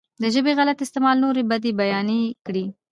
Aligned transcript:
د 0.21 0.23
ژبې 0.33 0.51
غلط 0.59 0.77
استعمال 0.83 1.17
نورو 1.23 1.41
بدۍ 1.49 1.71
بيانې 1.81 2.19
کړي. 2.45 2.65